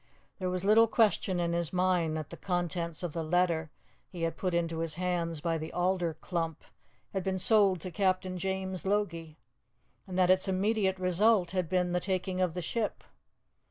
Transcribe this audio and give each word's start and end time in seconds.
There 0.39 0.49
was 0.49 0.65
little 0.65 0.87
question 0.87 1.39
in 1.39 1.53
his 1.53 1.71
mind 1.71 2.17
that 2.17 2.31
the 2.31 2.35
contents 2.35 3.03
of 3.03 3.13
the 3.13 3.23
letter 3.23 3.69
he 4.09 4.23
had 4.23 4.35
put 4.35 4.55
into 4.55 4.79
his 4.79 4.95
hands 4.95 5.41
by 5.41 5.59
the 5.59 5.71
alder 5.73 6.15
clump 6.21 6.63
had 7.13 7.23
been 7.23 7.37
sold 7.37 7.81
to 7.81 7.91
Captain 7.91 8.39
James 8.39 8.83
Logie, 8.83 9.37
and 10.07 10.17
that 10.17 10.31
its 10.31 10.47
immediate 10.47 10.97
result 10.97 11.51
had 11.51 11.69
been 11.69 11.91
the 11.91 11.99
taking 11.99 12.41
of 12.41 12.55
the 12.55 12.63
ship. 12.63 13.03